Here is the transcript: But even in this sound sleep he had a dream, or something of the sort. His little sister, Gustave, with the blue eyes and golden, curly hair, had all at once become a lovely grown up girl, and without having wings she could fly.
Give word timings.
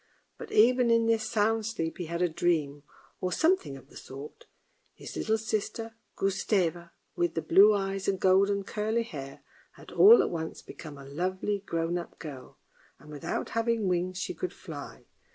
But 0.39 0.51
even 0.51 0.89
in 0.89 1.05
this 1.05 1.29
sound 1.29 1.63
sleep 1.67 1.99
he 1.99 2.05
had 2.07 2.23
a 2.23 2.27
dream, 2.27 2.81
or 3.19 3.31
something 3.31 3.77
of 3.77 3.89
the 3.91 3.95
sort. 3.95 4.47
His 4.95 5.15
little 5.15 5.37
sister, 5.37 5.93
Gustave, 6.15 6.85
with 7.15 7.35
the 7.35 7.41
blue 7.43 7.75
eyes 7.75 8.07
and 8.07 8.19
golden, 8.19 8.63
curly 8.63 9.03
hair, 9.03 9.43
had 9.73 9.91
all 9.91 10.23
at 10.23 10.31
once 10.31 10.63
become 10.63 10.97
a 10.97 11.05
lovely 11.05 11.59
grown 11.59 11.99
up 11.99 12.17
girl, 12.17 12.57
and 12.97 13.11
without 13.11 13.49
having 13.49 13.87
wings 13.87 14.17
she 14.17 14.33
could 14.33 14.53
fly. 14.53 15.05